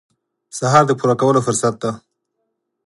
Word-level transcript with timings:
سهار 0.57 0.83
د 0.87 0.91
پوره 0.99 1.15
کولو 1.21 1.39
فرصت 1.47 1.75
دی. 1.81 1.91